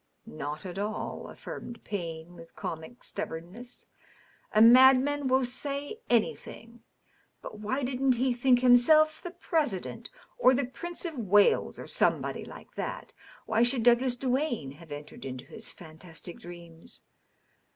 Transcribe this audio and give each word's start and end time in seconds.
"Not 0.25 0.65
at 0.65 0.79
all," 0.79 1.27
affirmed 1.29 1.83
Payne, 1.83 2.33
with 2.33 2.55
comic 2.55 3.03
stubbornness. 3.03 3.85
"A 4.51 4.59
mad 4.59 4.99
man 4.99 5.27
will 5.27 5.45
say 5.45 5.99
anything. 6.09 6.81
But 7.43 7.59
why 7.59 7.83
didn't 7.83 8.13
he 8.13 8.33
think 8.33 8.61
himself 8.61 9.21
the 9.21 9.29
President, 9.29 10.09
or 10.39 10.55
the 10.55 10.65
Prince 10.65 11.05
of 11.05 11.19
Wales, 11.19 11.77
or 11.77 11.85
somebody 11.85 12.43
like 12.43 12.73
tliat? 12.73 13.11
Why 13.45 13.61
should 13.61 13.83
Douglas 13.83 14.15
Duane 14.15 14.71
have 14.71 14.91
entered 14.91 15.23
into 15.23 15.45
his 15.45 15.71
fantastic 15.71 16.39
dreams? 16.39 17.03